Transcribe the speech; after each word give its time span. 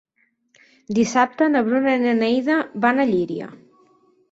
Dissabte 0.99 1.49
na 1.51 1.61
Bruna 1.69 1.95
i 1.99 2.03
na 2.07 2.15
Neida 2.23 2.59
van 2.89 3.05
a 3.07 3.09
Llíria. 3.13 3.55